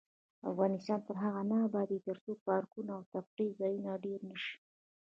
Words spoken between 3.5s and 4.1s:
ځایونه